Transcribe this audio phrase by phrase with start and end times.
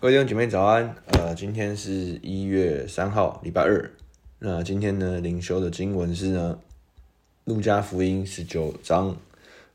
[0.00, 1.90] 各位弟兄姐妹早安，呃，今天是
[2.22, 3.90] 一月三号，礼拜二。
[4.38, 6.60] 那今天呢，灵修的经文是呢，
[7.42, 9.16] 路加福音十九章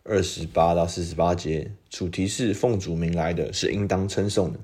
[0.04, 4.60] 二十八到四十八节，主题是奉主名来的，是应当称颂的。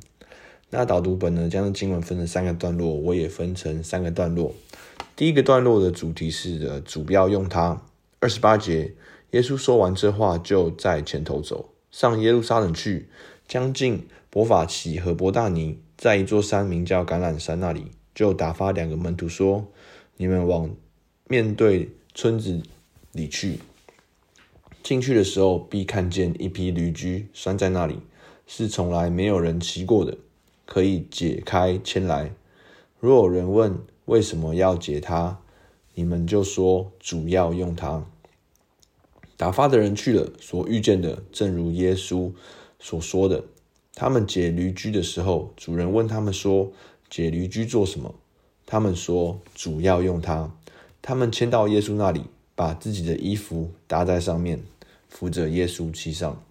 [0.70, 4.56] 那导读本呢，将经文分成三个段落，我也分成三个段落。
[5.18, 7.82] 第一个段落的主题是的，主要用它。
[8.22, 8.94] 二十八节，
[9.32, 13.10] 耶稣说完这话，就在前头走上耶路撒冷去，
[13.50, 14.08] 将近。
[14.32, 19.66] 伯法奇和伯大尼在一座山名叫橄榄山那里，就打发两个门徒说
[20.18, 20.70] ：“你们往
[21.28, 22.62] 面对村子
[23.12, 23.58] 里去。
[24.84, 27.98] 进去的时候，必看见一匹驴驹拴在那里，
[28.46, 30.16] 是从来没有人骑过的，
[30.68, 32.32] 可以解开牵来。
[33.00, 35.40] 若有人问为什么要解它，
[35.96, 38.06] 你们就说主要用它。”
[39.36, 42.32] 打发的人去了，所遇见的正如耶稣
[42.80, 43.44] 所说的。
[43.96, 46.72] 他们解驴駒的时候，主人问他们说
[47.10, 48.16] ：“解驴駒做什么？”
[48.66, 50.54] 他们说：“主要用它。”
[51.02, 52.24] 他们牵到耶稣那里，
[52.56, 54.62] 把自己的衣服搭在上面，
[55.10, 56.42] 扶着耶稣骑上。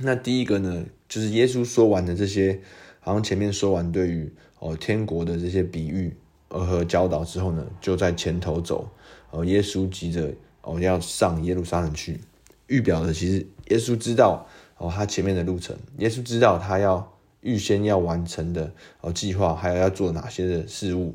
[0.00, 2.60] 那第一个呢，就是耶稣说完的这些，
[3.00, 6.14] 好像前面说完对于哦天国的这些比喻
[6.48, 8.90] 和教导之后呢，就在前头走。
[9.30, 12.20] 哦，耶稣急着哦要上耶路撒冷去，
[12.66, 14.46] 预表的其实耶稣知道。
[14.78, 21.14] 哦，他前面的路程，耶稣知道他要预先要完成的哦计划，还有要做哪些的事物。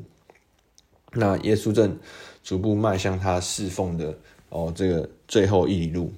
[1.12, 1.98] 那耶稣正
[2.42, 4.16] 逐步迈向他侍奉的
[4.48, 6.12] 哦这个最后一里路。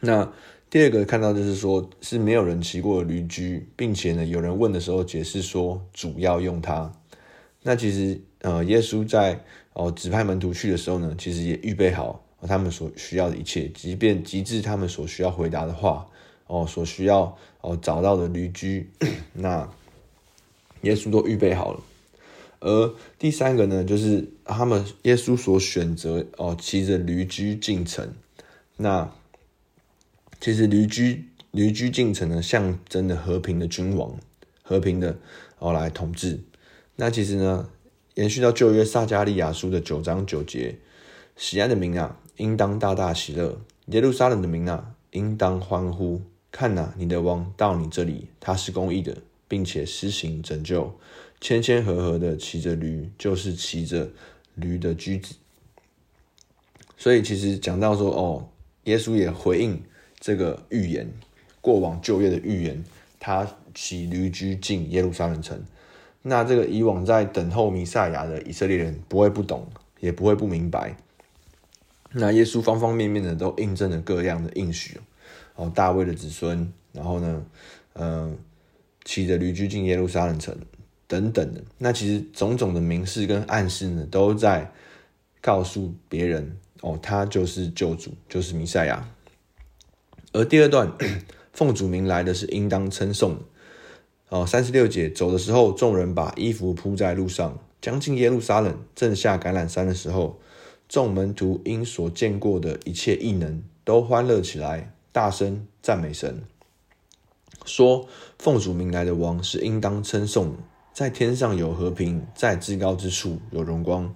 [0.00, 0.30] 那
[0.70, 6.92] 第二个看到就是说，是没有人骑过驴驹，并且呢，有人问的时候解释说主要用它。
[7.62, 9.42] 那其实呃，耶稣在
[9.72, 12.23] 哦指派门徒去的时候呢，其实也预备好。
[12.46, 16.06] 他们所需要的一切，即便极致他们所需要回答的话，
[16.46, 18.90] 哦，所需要哦找到的驴居，
[19.32, 19.68] 那
[20.82, 21.80] 耶稣都预备好了。
[22.60, 28.14] 而第三个呢，就是他们耶稣所选择哦骑着驴駒进城。
[28.76, 29.10] 那
[30.40, 34.16] 其实驴駒驴駒进城呢，象征的和平的君王，
[34.62, 35.16] 和平的
[35.58, 36.40] 哦来统治。
[36.96, 37.68] 那其实呢，
[38.14, 40.78] 延续到旧约撒迦利亚书的九章九节，
[41.36, 42.18] 喜安的民啊。
[42.36, 46.20] 应当大大喜乐，耶路撒冷的民啊，应当欢呼。
[46.50, 49.16] 看呐，你的王到你这里，他是公义的，
[49.48, 50.96] 并且施行拯救，
[51.40, 54.08] 谦谦和和的骑着驴，就是骑着
[54.54, 55.34] 驴的驹子。
[56.96, 58.48] 所以，其实讲到说，哦，
[58.84, 59.82] 耶稣也回应
[60.20, 61.12] 这个预言，
[61.60, 62.84] 过往旧约的预言，
[63.18, 65.60] 他骑驴驹进耶路撒冷城。
[66.22, 69.66] 那这个以往在等候弥赛亚的以色列人，不会不懂，
[70.00, 70.96] 也不会不明白。
[72.16, 75.00] 那耶稣方方面面的都印证了各样的应许
[75.56, 77.44] 哦，大卫的子孙，然后呢，
[77.94, 78.36] 嗯、呃，
[79.04, 80.56] 骑着驴驹进耶路撒冷城
[81.08, 84.70] 等等的，那其实种种的明示跟暗示呢，都在
[85.40, 89.08] 告诉别人哦，他就是救主，就是弥赛亚。
[90.32, 90.92] 而第二段
[91.52, 93.36] 奉主名来的是应当称颂
[94.28, 100.38] 哦，三十六节走的时候，众人把衣服铺在路上，将近耶路撒冷，正下橄榄山的时候。
[100.94, 106.44] 众门徒因所见过的一切异能，都欢乐起来，大声赞美神，
[107.64, 108.06] 说
[108.38, 110.54] ：“奉主名来的王是应当称颂，
[110.92, 114.14] 在天上有和平，在至高之处有荣光。”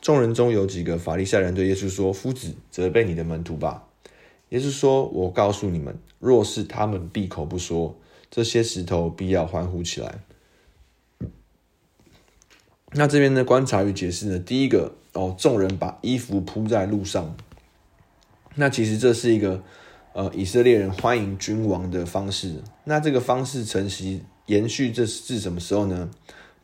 [0.00, 3.86] 众人中有几个法利赛人对耶稣说：“夫子，责备你的门徒吧。”
[4.48, 7.94] 耶稣说：“我告诉你们，若是他们闭口不说，
[8.30, 10.20] 这些石头必要欢呼起来。”
[12.96, 14.38] 那这边的观察与解释呢？
[14.38, 14.94] 第一个。
[15.16, 17.34] 哦，众人把衣服铺在路上，
[18.54, 19.62] 那其实这是一个
[20.12, 22.62] 呃以色列人欢迎君王的方式。
[22.84, 26.10] 那这个方式承袭延续，这是至什么时候呢？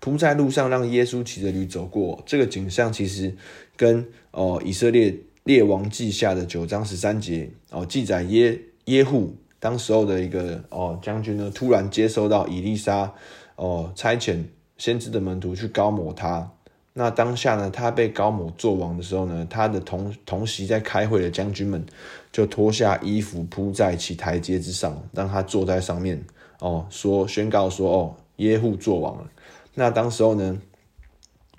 [0.01, 3.35] 铺在路上，让耶稣骑着驴走过，这个景象其实
[3.77, 4.01] 跟
[4.33, 13.13] 哦、呃、以色列列王记下的九章十三节哦记载耶耶户当时候的一个哦将军呢，突然接收到以利沙
[13.57, 14.43] 哦差遣
[14.77, 16.51] 先知的门徒去膏抹他。
[16.95, 21.83] 那当下呢，他被高某做王的时候呢，他的同同席在开会的将军们
[22.31, 26.23] 就脱下衣服铺在其台阶之上，让他坐在上面
[26.61, 29.31] 哦，说宣告说哦，耶户做王了。
[29.75, 30.61] 那当时候呢，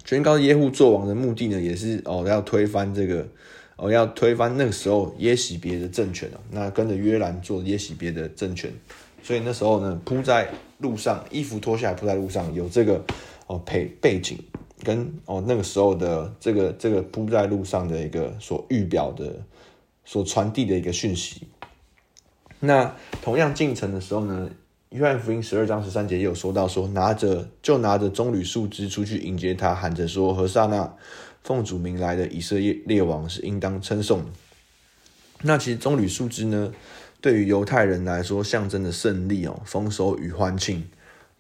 [0.06, 3.28] 宣告耶户做王的目的呢，也是哦要推翻这个
[3.76, 8.72] 哦要推翻那个时候耶洗别的政权，那跟着约兰做耶洗别的政权，
[9.24, 10.48] 所以那时候呢，铺在
[10.78, 13.04] 路上，衣服脱下来铺在路上，有这个
[13.48, 14.38] 哦背背景。
[14.84, 19.42] 跟哦那个时候的这个这个铺在路上的一个所预表的、
[20.04, 21.48] 所传递的一个讯息。
[22.60, 24.50] 那同样进城的时候呢，
[24.90, 30.94] 约翰福音十二章十三节也有说到说，拿着就拿着棕榈树枝出去迎接他，喊着说：“何沙那，
[31.42, 34.24] 奉主名来的以色列王是应当称颂。”
[35.42, 36.74] 那其实棕榈树枝呢，
[37.20, 40.86] 对于犹太人来说，象征的胜利哦，丰收与欢庆。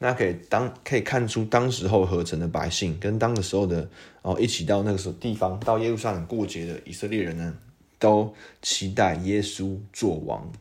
[0.04, 3.88] 那可以当可以看出，当时候合成的百姓跟当时候的
[4.22, 7.56] 哦一起到那个时候地方到耶路撒冷过节的以色列人呢，
[8.00, 10.52] 都期待耶稣做王，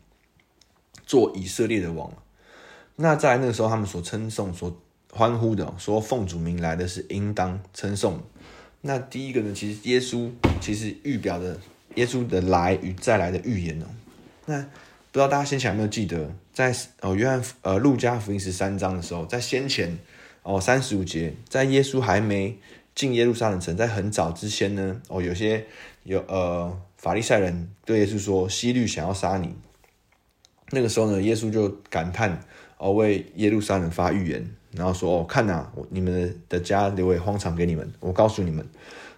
[1.05, 2.13] 做以色列的王。
[2.95, 4.81] 那在那个时候，他们所称颂、所
[5.11, 8.21] 欢呼的，说奉主名来的是应当称颂。
[8.83, 10.31] 那第一个呢，其实耶稣
[10.61, 11.59] 其实预表的
[11.97, 13.87] 耶稣的来与再来的预言哦。
[14.47, 14.65] 那
[15.13, 19.97] 不知道大家先前有没有记得，在哦约翰呃路加福音十三章的时候，在先前
[20.43, 22.59] 哦三十五节，在耶稣还没
[22.95, 25.65] 进耶路撒冷城，在很早之前呢，哦有些
[26.05, 29.55] 有呃法利赛人对耶稣说，希律想要杀你。
[30.71, 32.41] 那个时候呢，耶稣就感叹。
[32.85, 37.89] 哦，为耶路撒冷发预言，然后说：“哦，看呐，你们的家留为荒场给你们。
[38.01, 38.67] 我告诉你们，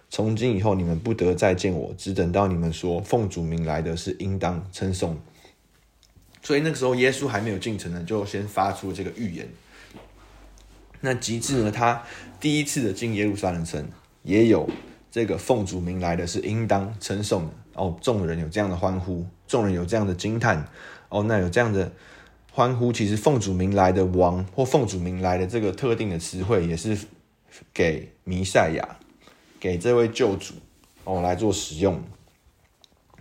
[0.07, 5.17] 从今以后，你们不得再见我，只等到你们说奉主名来的是应当称颂。”
[6.45, 9.49] 所以那个时候，耶稣还没有进城呢，就先发出这个预言。
[11.01, 12.03] 那及至呢，他
[12.39, 13.83] 第一次的进耶路撒冷城，
[14.21, 14.69] 也有
[15.09, 17.53] 这个奉主名来的是应当称颂的。
[17.73, 20.67] 哦，众人有这样的欢呼，众人有这样的惊叹。
[21.09, 21.91] 哦，那有这样的。
[22.51, 26.97] 欢呼，其实奉主名来的王或奉主名来的这个特定的词汇，也是
[27.73, 28.97] 给弥赛亚，
[29.59, 30.53] 给这位救主
[31.03, 32.01] 哦来做使用。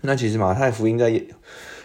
[0.03, 1.11] 那其实马太福音在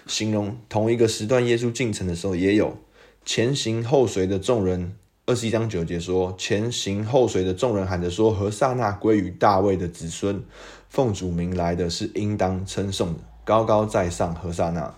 [0.09, 2.77] 形容同一个时段耶稣进城的时候，也有
[3.23, 4.93] 前行后随的众人。
[5.25, 10.43] 二十一章九节说，前行后随的众人喊着说：“何沙那归于大卫的子孙，
[10.89, 14.93] 奉主名来的是应当称颂的，高高在上，何沙那。”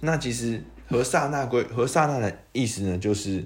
[0.00, 0.62] 那其实。
[0.86, 2.98] 何撒那归何撒那的意思呢？
[2.98, 3.42] 就是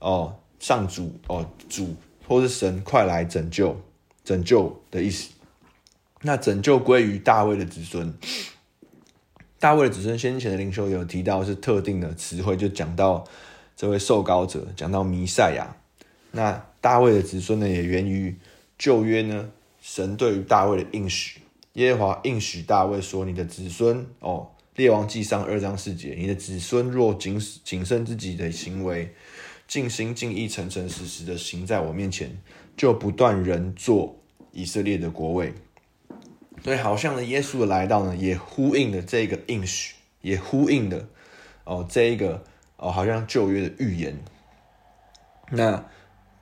[0.00, 1.94] 哦，上主哦，主
[2.26, 3.80] 或是神快来拯救，
[4.24, 5.30] 拯救的意思。
[6.22, 8.12] 那拯救归于大卫的子孙。
[9.60, 13.22] 大卫的子孙，先前的灵修有提到是特定的词汇，就讲到
[13.76, 15.76] 这位受膏者，讲到弥赛亚。
[16.32, 18.34] 那大卫的子孙呢，也源于
[18.78, 19.50] 旧约呢，
[19.82, 21.42] 神对于大卫的应许。
[21.74, 29.14] 耶和华应许大卫说：“你的子孙哦。”列王纪上二章四节，你的子孙若谨谨慎自己的行为，
[29.68, 32.34] 尽心尽意诚诚实实的行在我面前，
[32.78, 34.16] 就不断人做
[34.52, 35.52] 以色列的国位。
[36.62, 41.06] 所以，好像呢，耶稣的来到呢，也呼应了这个应许，也呼应了
[41.64, 42.44] 哦，这一个
[42.76, 44.16] 哦，好像旧约的预言。
[45.50, 45.84] 那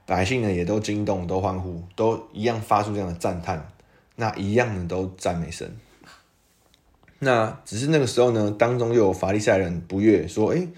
[0.04, 3.70] 百姓呢，也都惊动，都欢呼，都一样发出这样的赞叹，
[4.16, 5.76] 那一样呢，都赞美神。
[7.20, 10.68] 那只是那个时候呢，当中又有法利赛人不悦，说：“诶，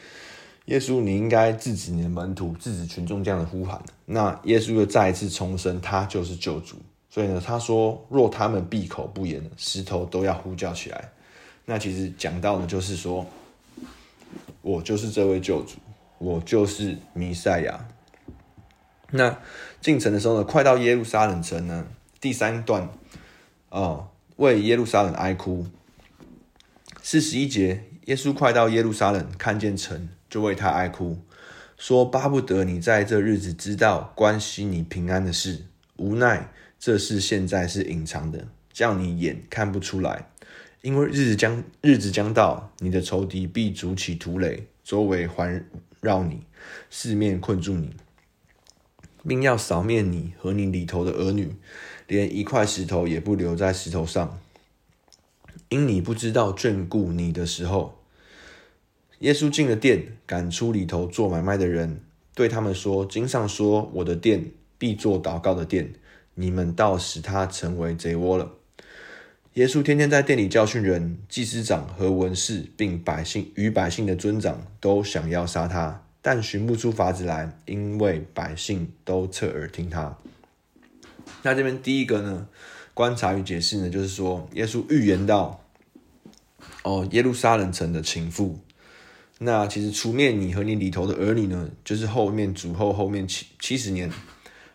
[0.67, 6.77] 耶稣，你应该制止你的门徒，制止群众这样的呼喊。”那耶稣又再一次重申，他就是救主。
[7.11, 11.11] 所以呢，他说：“若他们闭口不言，石头都要呼叫起来。”
[11.67, 13.27] 那其实讲到的就是说，
[14.63, 15.79] 我就是这位救主，
[16.19, 17.89] 我就是弥赛亚。
[19.11, 19.37] 那
[19.81, 21.85] 进城的时候呢，快到耶路撒冷城呢，
[22.21, 22.89] 第三段，
[23.71, 25.67] 哦，为耶路撒冷哀哭。
[27.03, 31.19] 四十一节，耶稣快到耶路撒冷，看见城，就为他哀哭，
[31.77, 35.65] 说：“巴不得你在这日子知道关心你平安的事，
[35.97, 40.31] 无奈这事现在是隐藏的，叫你眼看不出来。
[40.81, 45.69] 因为日子将日子将到，你的仇敌必筑起土垒，周围环
[46.01, 46.41] 绕你，
[46.89, 47.95] 四面困住你，
[49.29, 51.55] 并要扫灭你和你里头的儿女，
[52.07, 54.41] 连一块石头也不留在石头上。”
[55.69, 58.01] 因你不知道眷顾你的时候，
[59.19, 62.01] 耶稣进了殿，赶出里头做买卖的人，
[62.35, 65.93] 对他们说：“经上说，我的殿必做祷告的殿，
[66.41, 68.53] 你们倒使他成为贼窝了。”
[69.55, 80.17] 耶稣天天在殿里教训人，祭司长和文士，并百姓与百姓的尊长都想要杀他，但寻不出法子来，因为百姓都侧耳听他。
[81.43, 82.49] 那这边第一个呢？
[82.93, 85.65] 观察与解释呢，就是说，耶稣预言到，
[86.83, 88.59] 哦，耶路撒冷城的情妇。
[89.39, 94.11] 那其实除灭你和你里头的儿女呢，就是后面主后后面七七十年，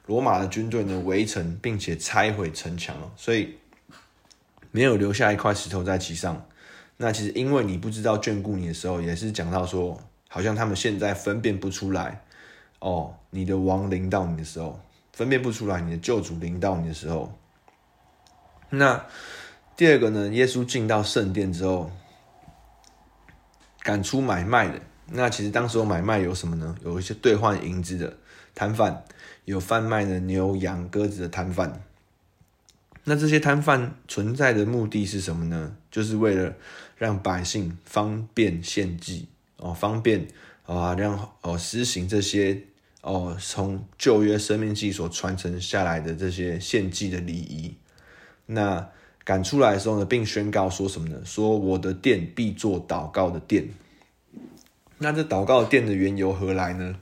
[0.05, 3.57] 罗马的军队呢围城，并且拆毁城墙，所以
[4.71, 6.45] 没有留下一块石头在其上。
[6.97, 12.24] 那其实因为你不知道眷顾你的时候，也是讲到说，好像他们现在分辨不出来，
[12.79, 14.79] 哦，你的王临到你的时候，
[15.12, 17.33] 分辨不出来你的救主临到你的时候。
[18.69, 19.05] 那
[19.75, 20.29] 第二个呢？
[20.29, 21.91] 耶稣进到圣殿之后，
[23.81, 26.75] 赶出买卖的，那其实当时候买卖有什么呢？
[26.83, 28.17] 有一些兑换银子的
[28.53, 29.03] 摊贩，
[29.45, 31.81] 有贩卖的牛羊鸽子的摊贩。
[33.03, 35.75] 那这些摊贩存在的目的是什么呢？
[35.91, 36.55] 就是为了
[36.97, 40.27] 让百姓方便献祭哦，方便
[40.65, 42.63] 啊，让哦实行这些
[43.01, 47.75] 哦从旧约生命记所传承下来的这些献祭的礼仪。
[48.47, 48.89] 那
[49.24, 51.21] 赶出来的时候呢，并宣告说什么呢？
[51.24, 53.69] 说我的殿必做祷告的殿。
[54.97, 56.95] 那这祷告殿的缘由何来呢？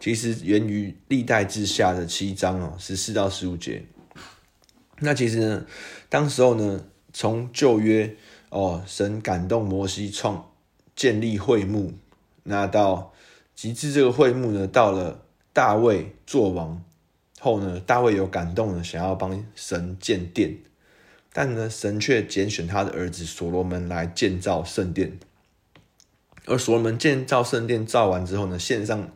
[0.00, 3.84] 其实源于历代志下的七章哦，十四到十五节。
[5.00, 5.66] 那其实呢，
[6.08, 8.16] 当时候呢，从旧约
[8.48, 10.50] 哦，神感动摩西创
[10.96, 11.92] 建立会幕，
[12.44, 13.12] 那到
[13.54, 15.22] 极致这个会幕呢，到了
[15.52, 16.82] 大卫做王
[17.38, 20.56] 后呢，大卫有感动了，想要帮神建殿，
[21.32, 25.18] 但呢，神却拣选他的儿子所罗门来建造圣殿。
[26.46, 29.08] 而所罗门建造圣殿造完之后呢，献上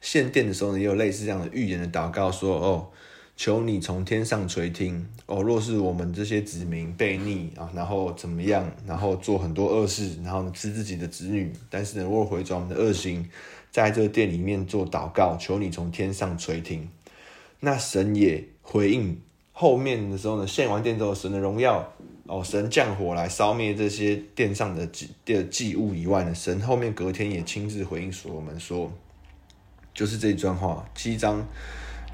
[0.00, 2.88] 献殿的时候呢，也有类似这样的预言的祷告说哦。
[3.34, 5.42] 求你从天上垂听哦！
[5.42, 13.26] 若是我们这些子民悖逆啊，然后怎么样，然后做很多恶事，然后吃自己的子女，但是呢，若回转我们的恶行，
[13.70, 16.88] 在这个殿里面做祷告，求你从天上垂听。
[17.60, 19.18] 那神也回应，
[19.52, 21.90] 后面的时候呢，献完殿之后，神的荣耀
[22.32, 28.90] 哦，神降火来烧灭这些殿上的祭的祭物以外呢，神后面隔天也亲自回应所罗门说，
[29.92, 31.46] 就是这一段话，七章。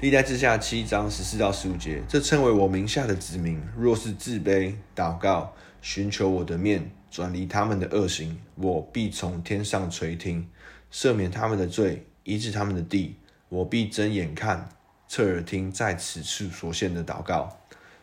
[0.01, 10.45] 历代志下七章十四到十五节，这称为我名下的子民，若是自卑祷告，寻求我的面，转离他们的恶行，我必从天上垂听，
[10.91, 13.15] 赦免他们的罪，医治他们的地。
[13.47, 14.67] 我必睁眼看，
[15.07, 17.58] 侧耳听，在此处所献的祷告。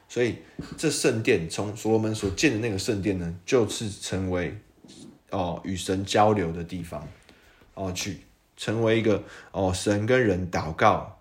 [0.09, 0.37] 所以，
[0.77, 4.57] 这圣殿从所罗门所建的那个圣殿呢，就是成为
[5.31, 7.09] 哦与神交流的地方，
[7.75, 8.19] 哦去
[8.57, 9.23] 成为一个
[9.53, 11.13] 哦神跟人祷告。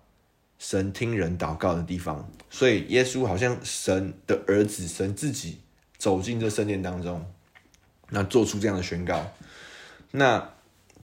[0.58, 5.58] 神听人祷告的地方，所以耶稣好像神的儿子，神自己
[5.98, 7.22] 走进这圣殿当中，
[8.08, 9.32] 那做出这样的宣告。
[10.12, 10.54] 那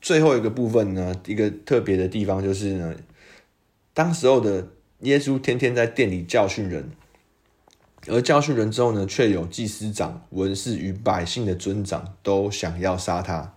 [0.01, 2.95] 最后一个部分呢，一个特别的地方就是呢，
[3.93, 4.69] 当时候的
[5.01, 6.89] 耶稣天天在殿里教训人，
[8.07, 13.53] 而教训人之后呢，却有祭司长、文士与百姓的尊长都想要杀他。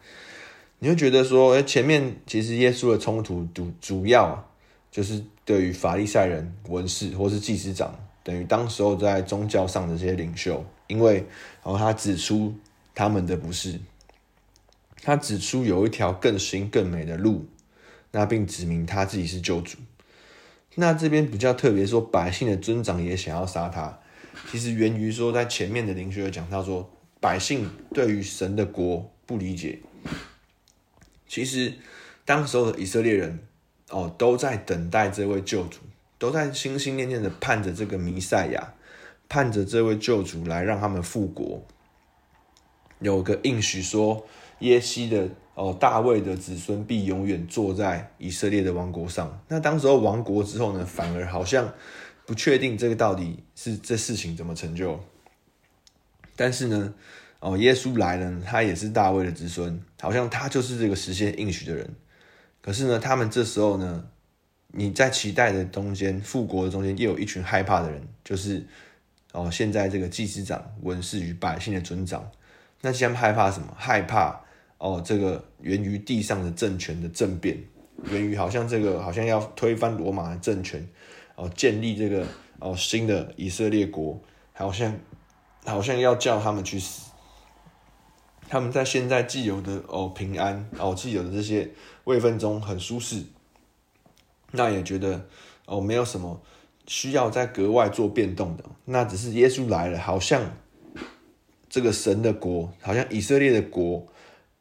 [0.79, 4.45] 你会觉得说，诶，前面其实耶稣的冲突主主要。
[4.89, 11.17] 就是对于法利赛人、文士或是祭司长，等于当时候在宗教上的这些领袖，因为
[11.63, 12.55] 然后他指出
[12.95, 13.79] 他们的不是，
[15.03, 17.45] 他指出有一条更新更美的路，
[18.13, 19.77] 那并指明他自己是救主。
[20.77, 23.99] 那这边比较特别说，百姓的尊长也想要杀他，
[24.51, 26.91] 其实源于说在前面的灵修有讲到说，
[27.21, 29.81] 百姓对于神的国不理解。
[31.27, 31.75] 其实
[32.25, 33.39] 当时候的以色列人。
[33.89, 35.79] 哦，都在等待这位救主，
[36.19, 38.75] 都在心心念念的盼着这个弥赛亚，
[39.29, 41.65] 盼着这位救主来让他们复国。
[42.99, 44.27] 有个应许说，
[44.59, 49.41] 耶西的哦，大卫的子孙必永远坐在以色列的王国上。
[49.47, 51.73] 那当时候亡国之后呢，反而好像
[52.27, 55.01] 不确定这个到底是这事情怎么成就。
[56.35, 56.93] 但是呢，
[57.41, 61.89] 哦，耶稣来了，他也是大卫的子孙，好像他就是这个实现应许的人。
[62.61, 64.05] 可是呢，他们这时候呢，
[64.73, 68.67] 你在期待的中间，复国的中间，又有一群害怕的人，就是
[69.33, 72.31] 哦，现在这个祭司长、文士与百姓的尊长。
[72.83, 73.75] 那他们害怕什么？
[73.79, 74.41] 害怕
[74.79, 77.57] 哦，这个源于地上的政权的政变，
[78.11, 80.87] 源于好像这个好像要推翻罗马的政权，
[81.37, 82.27] 哦，建立这个
[82.59, 84.21] 哦新的以色列国，
[84.53, 84.99] 好像
[85.65, 87.13] 好像要叫他们去死。
[88.49, 91.71] 他们在现在既有的哦平安哦既有的这些
[92.05, 93.25] 位分中很舒适，
[94.53, 95.27] 那也觉得
[95.67, 96.41] 哦没有什么
[96.87, 100.57] 需要再格外做变动的，那只是耶稣来了，好像
[101.69, 104.07] 这个神的国，好像以色列的国，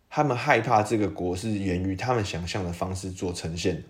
[0.10, 3.84] 他们害怕这个国是源于他们想象的方式做呈现的，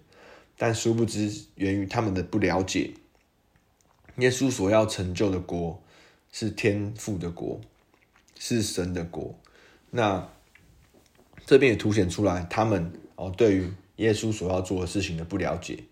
[0.57, 2.91] 但殊不知源于他们的不了解，
[4.17, 5.81] 耶稣所要成就的国
[6.31, 7.59] 是天父的国，
[8.39, 9.37] 是神的国。
[9.91, 10.29] 那
[11.45, 15.83] 这边也凸显出来，他们哦对于耶稣所要做的事情的不了解。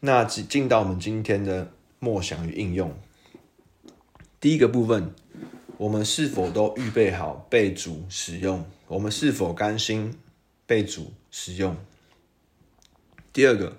[0.00, 2.94] 那进进到我们今天的默想与应用，
[4.40, 5.14] 第一个部分，
[5.76, 8.64] 我们是否都预备好被主使用？
[8.88, 10.14] 我们是否甘心
[10.66, 11.76] 被主使用？
[13.32, 13.76] 第二个，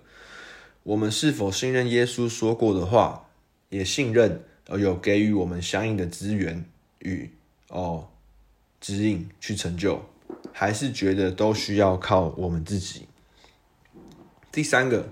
[0.84, 3.27] 我们是否信任耶稣说过的话，
[3.70, 6.65] 也信任而有给予我们相应的资源
[7.00, 7.29] 与
[7.70, 8.08] 哦。
[8.79, 10.03] 指引去成就。
[10.53, 13.08] 还是觉得都需要靠我们自己？
[14.51, 15.08] 第三个，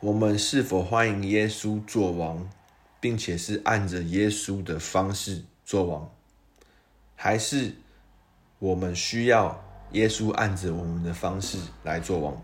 [0.00, 2.48] 我们是否欢迎耶稣做王，
[3.00, 6.10] 并且是按着耶稣的方式做王，
[7.16, 7.74] 还是
[8.58, 12.42] 我们需要耶稣按着我们的方式来做王？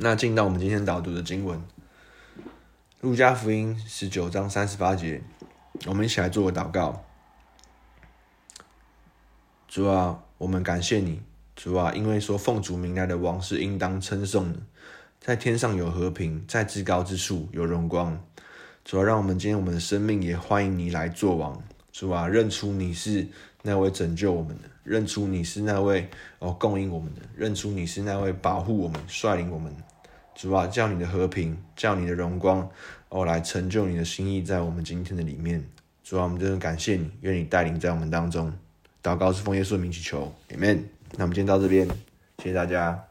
[0.00, 1.58] 那进到我们今天导读的经文，
[3.00, 5.20] 《路加福音》十九章三十八节，
[5.86, 7.04] 我们一起来做个祷告。
[9.66, 11.20] 主啊，我们感谢你，
[11.56, 14.60] 主啊，因为说奉主名来的王是应当称颂的，
[15.20, 18.24] 在天上有和平，在至高之处有荣光。
[18.84, 21.60] 主啊，让我们今天我们的生命也欢迎你来做王。
[21.90, 23.26] 主啊，认出你是
[23.62, 29.74] 那位拯救我们的，认出你是那位哦供应我们的，认出你是那位保护我们、率领我们。
[30.40, 32.70] 主啊，叫你的和平，叫你的荣光
[33.08, 35.60] 哦来成就你的心意在我们今天的里面。
[36.04, 38.52] 主啊，我们真的感谢你，愿你带领在我们当中。
[39.02, 40.82] 祷告是奉耶稣的名祈求，Amen。
[41.16, 41.88] 那我们今天到这边，
[42.38, 43.07] 谢谢大家。